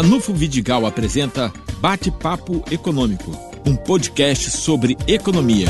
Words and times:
Ranulfo 0.00 0.32
Vidigal 0.32 0.86
apresenta 0.86 1.52
Bate-Papo 1.80 2.62
Econômico, 2.70 3.32
um 3.66 3.74
podcast 3.74 4.48
sobre 4.48 4.96
economia. 5.08 5.66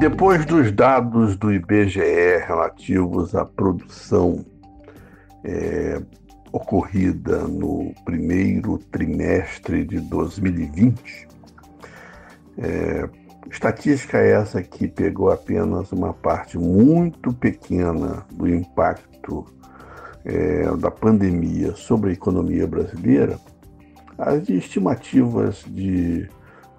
Depois 0.00 0.46
dos 0.46 0.72
dados 0.72 1.36
do 1.36 1.52
IBGE 1.52 2.38
relativos 2.46 3.34
à 3.34 3.44
produção 3.44 4.42
é, 5.44 6.00
ocorrida 6.50 7.46
no 7.46 7.92
primeiro 8.06 8.78
trimestre 8.90 9.84
de 9.84 10.00
2020, 10.00 11.28
é, 12.56 13.25
estatística 13.50 14.18
essa 14.18 14.62
que 14.62 14.88
pegou 14.88 15.30
apenas 15.30 15.92
uma 15.92 16.12
parte 16.12 16.58
muito 16.58 17.32
pequena 17.32 18.24
do 18.32 18.48
impacto 18.48 19.46
é, 20.24 20.64
da 20.76 20.90
pandemia 20.90 21.74
sobre 21.76 22.10
a 22.10 22.12
economia 22.12 22.66
brasileira, 22.66 23.38
as 24.18 24.48
estimativas 24.48 25.64
de 25.66 26.28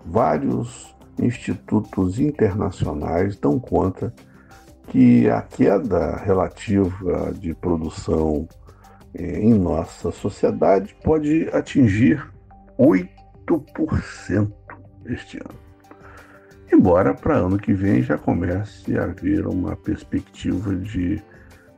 vários 0.05 0.95
institutos 1.19 2.19
internacionais 2.19 3.37
dão 3.37 3.59
conta 3.59 4.13
que 4.87 5.29
a 5.29 5.41
queda 5.41 6.15
relativa 6.17 7.33
de 7.33 7.53
produção 7.53 8.47
é, 9.13 9.39
em 9.39 9.53
nossa 9.53 10.11
sociedade 10.11 10.95
pode 11.03 11.49
atingir 11.51 12.25
8% 12.79 14.51
este 15.05 15.37
ano. 15.37 15.66
Embora 16.71 17.13
para 17.13 17.35
ano 17.35 17.57
que 17.57 17.73
vem 17.73 18.01
já 18.01 18.17
comece 18.17 18.97
a 18.97 19.05
haver 19.05 19.47
uma 19.47 19.75
perspectiva 19.75 20.75
de 20.75 21.21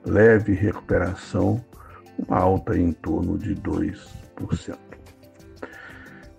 leve 0.05 0.53
recuperação, 0.53 1.63
uma 2.17 2.37
alta 2.37 2.77
em 2.77 2.91
torno 2.91 3.37
de 3.37 3.55
2%. 3.55 4.77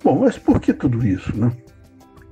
Bom, 0.03 0.21
mas 0.21 0.39
por 0.39 0.61
que 0.61 0.73
tudo 0.73 1.07
isso, 1.07 1.37
né? 1.37 1.53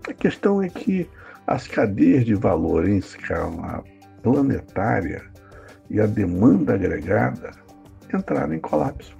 A 0.08 0.12
questão 0.12 0.62
é 0.62 0.68
que 0.68 1.08
as 1.46 1.66
cadeias 1.66 2.24
de 2.24 2.34
valor 2.34 2.88
em 2.88 2.98
escala 2.98 3.84
planetária 4.22 5.22
e 5.90 6.00
a 6.00 6.06
demanda 6.06 6.74
agregada 6.74 7.50
entraram 8.12 8.54
em 8.54 8.58
colapso. 8.58 9.16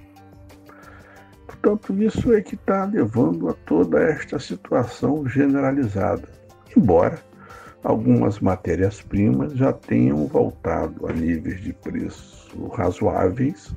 Portanto, 1.45 1.93
isso 2.01 2.33
é 2.33 2.41
que 2.41 2.55
está 2.55 2.85
levando 2.85 3.49
a 3.49 3.53
toda 3.53 4.01
esta 4.01 4.39
situação 4.39 5.27
generalizada, 5.27 6.38
embora 6.75 7.19
algumas 7.83 8.39
matérias-primas 8.39 9.53
já 9.53 9.71
tenham 9.71 10.25
voltado 10.27 11.07
a 11.07 11.13
níveis 11.13 11.61
de 11.61 11.73
preço 11.73 12.67
razoáveis 12.73 13.73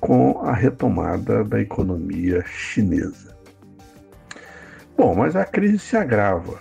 com 0.00 0.40
a 0.42 0.52
retomada 0.52 1.44
da 1.44 1.60
economia 1.60 2.42
chinesa. 2.44 3.36
Bom, 4.96 5.14
mas 5.14 5.36
a 5.36 5.44
crise 5.44 5.78
se 5.78 5.96
agrava. 5.96 6.60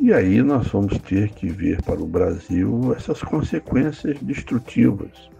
E 0.00 0.12
aí 0.12 0.42
nós 0.42 0.68
vamos 0.68 0.98
ter 0.98 1.30
que 1.30 1.48
ver 1.48 1.80
para 1.82 2.02
o 2.02 2.06
Brasil 2.06 2.94
essas 2.96 3.22
consequências 3.22 4.18
destrutivas 4.20 5.30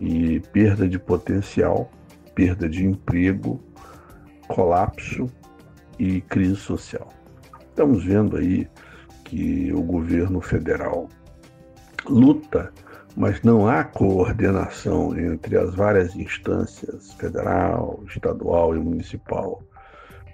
e 0.00 0.40
perda 0.52 0.86
de 0.86 0.98
potencial, 0.98 1.90
perda 2.34 2.68
de 2.68 2.84
emprego, 2.84 3.60
colapso 4.48 5.26
e 5.98 6.20
crise 6.20 6.56
social. 6.56 7.08
Estamos 7.70 8.04
vendo 8.04 8.36
aí 8.36 8.68
que 9.26 9.72
o 9.72 9.82
governo 9.82 10.40
federal 10.40 11.08
luta, 12.08 12.72
mas 13.16 13.42
não 13.42 13.66
há 13.66 13.82
coordenação 13.82 15.18
entre 15.18 15.58
as 15.58 15.74
várias 15.74 16.14
instâncias 16.14 17.12
federal, 17.14 18.02
estadual 18.06 18.76
e 18.76 18.78
municipal 18.78 19.62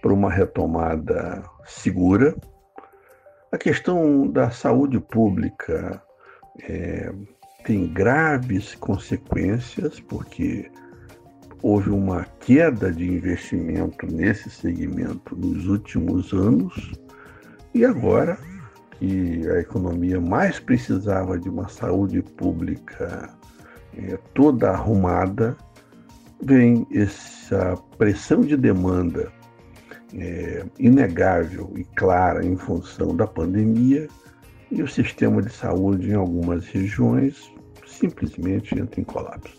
para 0.03 0.13
uma 0.13 0.31
retomada 0.31 1.43
segura. 1.65 2.37
A 3.51 3.57
questão 3.57 4.27
da 4.29 4.51
saúde 4.51 5.01
pública 5.01 6.03
é, 6.69 7.13
tem 7.65 7.87
graves 7.93 8.75
consequências, 8.75 10.01
porque 10.01 10.71
houve 11.63 11.91
uma 11.91 12.27
queda 12.41 12.93
de 12.93 13.09
investimento 13.09 14.07
nesse 14.07 14.51
segmento 14.51 15.35
nos 15.37 15.67
últimos 15.67 16.33
anos, 16.33 16.93
e 17.73 17.87
agora 17.87 18.37
que 19.03 19.51
a 19.51 19.59
economia 19.59 20.21
mais 20.21 20.61
precisava 20.61 21.37
de 21.37 21.49
uma 21.49 21.69
saúde 21.69 22.23
pública 22.23 23.35
é, 23.97 24.17
toda 24.33 24.71
arrumada, 24.71 25.57
vem 26.41 26.87
essa 26.93 27.77
pressão 27.99 28.43
de 28.43 28.57
demanda 28.57 29.33
é, 30.15 30.65
inegável 30.79 31.73
e 31.75 31.83
clara 31.97 32.47
em 32.47 32.57
função 32.57 33.17
da 33.17 33.27
pandemia 33.27 34.07
e 34.71 34.81
o 34.81 34.87
sistema 34.87 35.43
de 35.43 35.53
saúde 35.53 36.11
em 36.11 36.15
algumas 36.15 36.65
regiões 36.69 37.53
simplesmente 37.85 38.79
entra 38.79 39.01
em 39.01 39.05
colapso. 39.05 39.59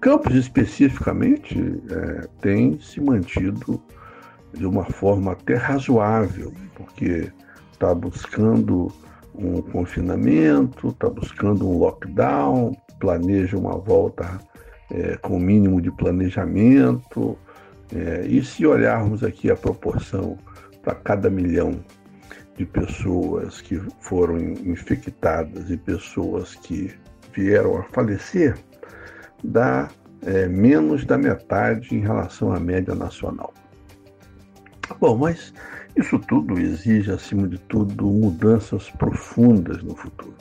Campos, 0.00 0.36
especificamente, 0.36 1.58
é, 1.90 2.28
tem 2.40 2.78
se 2.78 3.00
mantido 3.00 3.82
de 4.54 4.66
uma 4.66 4.84
forma 4.84 5.32
até 5.32 5.56
razoável, 5.56 6.52
porque 6.76 7.32
está 7.82 7.92
buscando 7.96 8.92
um 9.34 9.60
confinamento, 9.60 10.88
está 10.88 11.10
buscando 11.10 11.68
um 11.68 11.78
lockdown, 11.78 12.76
planeja 13.00 13.58
uma 13.58 13.76
volta 13.76 14.38
é, 14.88 15.16
com 15.16 15.36
o 15.36 15.40
mínimo 15.40 15.80
de 15.80 15.90
planejamento, 15.90 17.36
é, 17.92 18.24
e 18.24 18.44
se 18.44 18.64
olharmos 18.64 19.24
aqui 19.24 19.50
a 19.50 19.56
proporção 19.56 20.38
para 20.80 20.94
cada 20.94 21.28
milhão 21.28 21.84
de 22.56 22.64
pessoas 22.64 23.60
que 23.60 23.80
foram 24.00 24.38
infectadas 24.38 25.68
e 25.68 25.76
pessoas 25.76 26.54
que 26.54 26.94
vieram 27.34 27.78
a 27.78 27.82
falecer, 27.84 28.56
dá 29.42 29.88
é, 30.24 30.46
menos 30.46 31.04
da 31.04 31.18
metade 31.18 31.96
em 31.96 32.00
relação 32.00 32.52
à 32.52 32.60
média 32.60 32.94
nacional. 32.94 33.52
Bom, 35.00 35.16
mas 35.16 35.52
isso 35.96 36.18
tudo 36.18 36.58
exige, 36.58 37.10
acima 37.10 37.48
de 37.48 37.58
tudo, 37.58 38.06
mudanças 38.06 38.90
profundas 38.90 39.82
no 39.82 39.94
futuro 39.94 40.34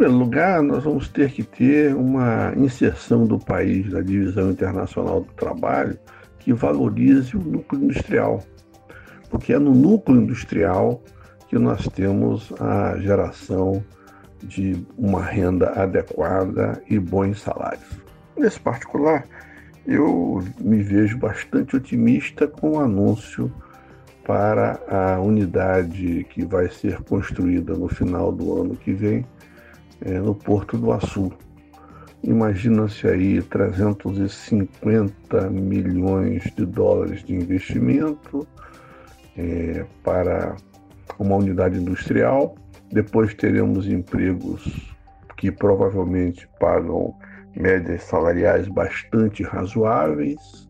primeiro 0.00 0.16
lugar, 0.16 0.62
nós 0.62 0.82
vamos 0.82 1.08
ter 1.08 1.30
que 1.30 1.42
ter 1.42 1.94
uma 1.94 2.54
inserção 2.56 3.26
do 3.26 3.38
país 3.38 3.92
na 3.92 4.00
divisão 4.00 4.50
internacional 4.50 5.20
do 5.20 5.32
trabalho 5.34 5.98
que 6.38 6.54
valorize 6.54 7.36
o 7.36 7.38
núcleo 7.38 7.84
industrial, 7.84 8.42
porque 9.28 9.52
é 9.52 9.58
no 9.58 9.74
núcleo 9.74 10.22
industrial 10.22 11.02
que 11.48 11.58
nós 11.58 11.86
temos 11.88 12.50
a 12.58 12.96
geração 12.98 13.84
de 14.42 14.82
uma 14.96 15.22
renda 15.22 15.68
adequada 15.72 16.82
e 16.88 16.98
bons 16.98 17.42
salários. 17.42 18.00
Nesse 18.38 18.58
particular, 18.58 19.26
eu 19.90 20.42
me 20.60 20.82
vejo 20.82 21.18
bastante 21.18 21.74
otimista 21.74 22.46
com 22.46 22.76
o 22.76 22.80
anúncio 22.80 23.52
para 24.24 24.80
a 24.88 25.20
unidade 25.20 26.24
que 26.30 26.44
vai 26.44 26.70
ser 26.70 27.02
construída 27.02 27.74
no 27.74 27.88
final 27.88 28.30
do 28.30 28.62
ano 28.62 28.76
que 28.76 28.92
vem 28.92 29.26
é, 30.00 30.20
no 30.20 30.32
Porto 30.32 30.78
do 30.78 30.92
Açu. 30.92 31.32
Imagina-se 32.22 33.08
aí 33.08 33.42
350 33.42 35.50
milhões 35.50 36.44
de 36.56 36.64
dólares 36.64 37.24
de 37.24 37.34
investimento 37.34 38.46
é, 39.36 39.84
para 40.04 40.54
uma 41.18 41.34
unidade 41.34 41.80
industrial. 41.80 42.54
Depois 42.92 43.34
teremos 43.34 43.88
empregos 43.88 44.94
que 45.36 45.50
provavelmente 45.50 46.48
pagam 46.60 47.12
médias 47.56 48.02
salariais 48.04 48.68
bastante 48.68 49.42
razoáveis. 49.42 50.68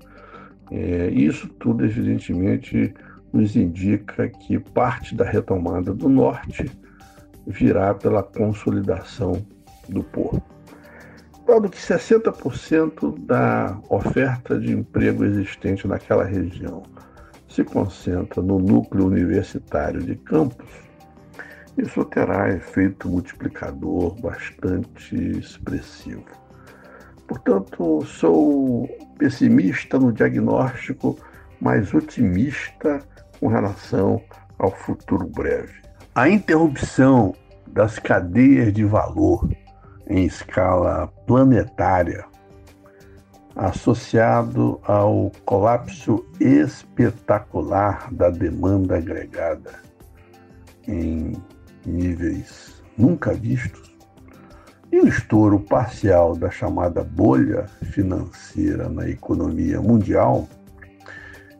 É, 0.71 1.09
isso 1.09 1.49
tudo, 1.59 1.85
evidentemente, 1.85 2.95
nos 3.33 3.57
indica 3.57 4.29
que 4.29 4.59
parte 4.59 5.15
da 5.15 5.25
retomada 5.25 5.93
do 5.93 6.09
Norte 6.09 6.71
virá 7.47 7.95
pela 7.95 8.23
consolidação 8.23 9.45
do 9.89 10.03
porto. 10.03 10.43
Dado 11.47 11.69
que 11.69 11.79
60% 11.79 13.27
da 13.27 13.81
oferta 13.89 14.59
de 14.59 14.73
emprego 14.73 15.25
existente 15.25 15.89
naquela 15.89 16.25
região 16.25 16.83
se 17.49 17.65
concentra 17.65 18.41
no 18.41 18.61
núcleo 18.61 19.07
universitário 19.07 20.01
de 20.01 20.15
campus, 20.15 20.69
isso 21.77 22.05
terá 22.05 22.53
efeito 22.53 23.09
multiplicador 23.09 24.15
bastante 24.21 25.17
expressivo. 25.17 26.25
Portanto, 27.31 28.05
sou 28.07 28.89
pessimista 29.17 30.01
no 30.01 30.13
diagnóstico, 30.13 31.17
mas 31.61 31.95
otimista 31.95 32.99
com 33.39 33.47
relação 33.47 34.21
ao 34.59 34.73
futuro 34.73 35.29
breve. 35.29 35.81
A 36.17 36.29
interrupção 36.29 37.33
das 37.69 38.01
cadeias 38.01 38.73
de 38.73 38.85
valor 38.85 39.49
em 40.09 40.25
escala 40.25 41.07
planetária, 41.25 42.25
associado 43.55 44.81
ao 44.83 45.31
colapso 45.45 46.27
espetacular 46.41 48.13
da 48.13 48.29
demanda 48.29 48.97
agregada 48.97 49.71
em 50.89 51.41
níveis 51.87 52.83
nunca 52.99 53.33
vistos, 53.33 53.90
e 54.93 54.99
o 54.99 55.07
estouro 55.07 55.61
parcial 55.61 56.37
da 56.37 56.51
chamada 56.51 57.05
bolha 57.05 57.67
financeira 57.93 58.89
na 58.89 59.09
economia 59.09 59.81
mundial 59.81 60.49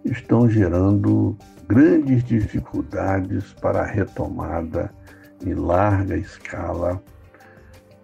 estão 0.05 0.49
gerando 0.49 1.37
grandes 1.69 2.25
dificuldades 2.25 3.53
para 3.61 3.83
a 3.83 3.87
retomada 3.87 4.93
em 5.45 5.55
larga 5.55 6.17
escala 6.17 7.01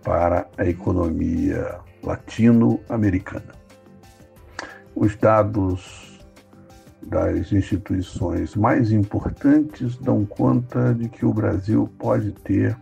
para 0.02 0.46
a 0.56 0.64
economia 0.64 1.80
latino-americana. 2.02 3.54
Os 4.94 5.16
dados 5.16 6.20
das 7.02 7.52
instituições 7.52 8.54
mais 8.54 8.92
importantes 8.92 9.96
dão 9.98 10.24
conta 10.24 10.94
de 10.94 11.08
que 11.08 11.26
o 11.26 11.32
Brasil 11.34 11.90
pode 11.98 12.32
ter 12.32 12.76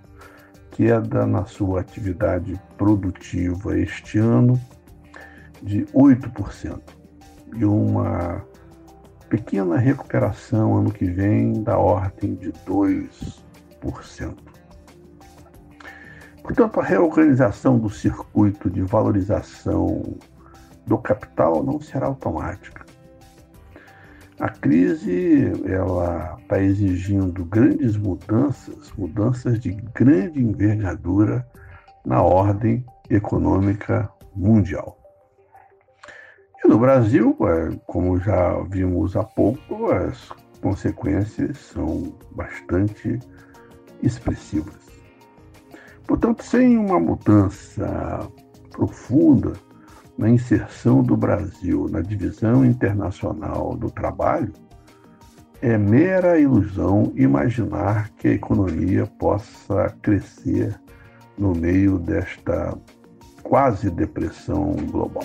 queda 0.74 1.24
na 1.24 1.44
sua 1.44 1.80
atividade 1.80 2.60
produtiva 2.76 3.78
este 3.78 4.18
ano 4.18 4.60
de 5.62 5.86
8% 5.86 6.80
e 7.56 7.64
uma 7.64 8.44
pequena 9.28 9.78
recuperação 9.78 10.76
ano 10.76 10.90
que 10.90 11.06
vem 11.06 11.62
da 11.62 11.78
ordem 11.78 12.34
de 12.34 12.52
2%. 12.66 14.34
Portanto, 16.42 16.80
a 16.80 16.82
reorganização 16.82 17.78
do 17.78 17.88
circuito 17.88 18.68
de 18.68 18.82
valorização 18.82 20.02
do 20.86 20.98
capital 20.98 21.62
não 21.62 21.80
será 21.80 22.06
automática. 22.06 22.83
A 24.40 24.48
crise 24.48 25.52
ela 25.64 26.36
está 26.40 26.60
exigindo 26.60 27.44
grandes 27.44 27.96
mudanças, 27.96 28.92
mudanças 28.98 29.60
de 29.60 29.70
grande 29.94 30.40
envergadura 30.42 31.46
na 32.04 32.20
ordem 32.20 32.84
econômica 33.08 34.10
mundial. 34.34 34.98
E 36.64 36.68
no 36.68 36.78
Brasil, 36.78 37.36
é, 37.42 37.76
como 37.86 38.18
já 38.18 38.60
vimos 38.64 39.16
há 39.16 39.22
pouco, 39.22 39.92
as 39.92 40.32
consequências 40.60 41.56
são 41.58 42.12
bastante 42.32 43.20
expressivas. 44.02 44.84
Portanto, 46.08 46.42
sem 46.42 46.76
uma 46.76 46.98
mudança 46.98 48.28
profunda 48.72 49.52
na 50.16 50.28
inserção 50.28 51.02
do 51.02 51.16
Brasil 51.16 51.88
na 51.90 52.00
divisão 52.00 52.64
internacional 52.64 53.76
do 53.76 53.90
trabalho, 53.90 54.52
é 55.60 55.78
mera 55.78 56.38
ilusão 56.38 57.12
imaginar 57.16 58.10
que 58.18 58.28
a 58.28 58.32
economia 58.32 59.06
possa 59.18 59.88
crescer 60.02 60.78
no 61.38 61.54
meio 61.54 61.98
desta 61.98 62.76
quase 63.42 63.90
depressão 63.90 64.76
global. 64.90 65.24